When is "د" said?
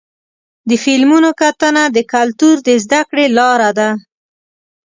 0.69-0.71, 1.95-1.97, 2.67-2.69